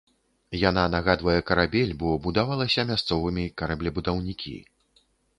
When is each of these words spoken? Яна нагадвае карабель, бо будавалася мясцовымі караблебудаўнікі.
Яна 0.69 0.83
нагадвае 0.93 1.35
карабель, 1.49 1.91
бо 1.99 2.09
будавалася 2.23 2.85
мясцовымі 2.91 3.43
караблебудаўнікі. 3.63 4.55